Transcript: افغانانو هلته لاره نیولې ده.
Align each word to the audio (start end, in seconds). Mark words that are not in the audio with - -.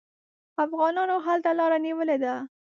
افغانانو 0.63 1.15
هلته 1.27 1.49
لاره 1.59 1.77
نیولې 1.85 2.17
ده. 2.23 2.33